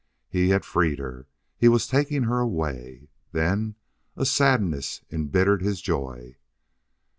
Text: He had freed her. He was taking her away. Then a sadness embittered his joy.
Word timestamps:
He 0.29 0.49
had 0.49 0.65
freed 0.65 0.97
her. 0.97 1.27
He 1.55 1.67
was 1.67 1.85
taking 1.85 2.23
her 2.23 2.39
away. 2.39 3.09
Then 3.33 3.75
a 4.15 4.25
sadness 4.25 5.03
embittered 5.11 5.61
his 5.61 5.79
joy. 5.79 6.37